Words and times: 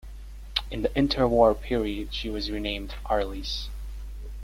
In 0.71 0.81
the 0.81 0.89
interwar 0.95 1.53
period 1.53 2.11
she 2.11 2.27
was 2.27 2.49
renamed 2.49 2.95
"Arlis". 3.05 3.67